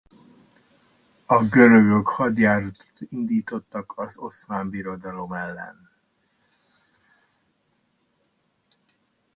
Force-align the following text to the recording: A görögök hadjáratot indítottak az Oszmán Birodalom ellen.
A 1.25 1.43
görögök 1.43 2.07
hadjáratot 2.07 2.93
indítottak 3.09 3.93
az 3.95 4.17
Oszmán 4.17 4.69
Birodalom 4.69 5.33
ellen. 5.33 5.89